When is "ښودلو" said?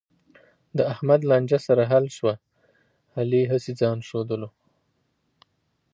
4.07-4.49